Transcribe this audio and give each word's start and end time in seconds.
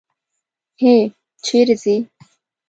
هی! 0.81 0.95
چېرې 1.45 1.75
ځې؟ 1.81 1.95